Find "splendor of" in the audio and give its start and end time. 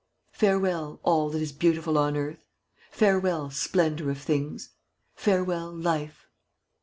3.51-4.17